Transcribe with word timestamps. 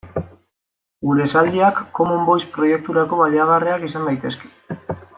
Gure 1.07 1.27
esaldiak 1.29 1.83
Common 1.99 2.25
Voice 2.31 2.51
proiekturako 2.57 3.23
baliagarriak 3.23 3.89
izan 3.93 4.11
daitezke. 4.13 4.55